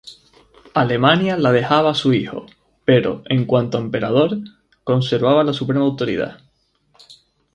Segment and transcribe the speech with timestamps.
[0.73, 2.47] Alemania la dejaba a su hijo,
[2.85, 4.35] pero, en cuanto emperador,
[4.83, 6.39] conservaba la suprema autoridad.